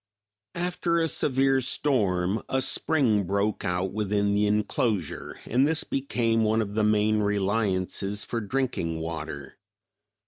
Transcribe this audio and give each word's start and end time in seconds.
=After 0.55 0.99
a 0.99 1.07
severe 1.07 1.61
storm 1.61 2.41
a 2.49 2.59
spring 2.59 3.23
broke 3.23 3.63
out 3.63 3.93
within 3.93 4.33
the 4.33 4.47
inclosure, 4.47 5.39
and 5.45 5.67
this 5.67 5.83
became 5.83 6.43
one 6.43 6.59
of 6.63 6.73
the 6.73 6.83
main 6.83 7.19
reliances 7.19 8.23
for 8.23 8.41
drinking 8.41 8.99
water. 8.99 9.59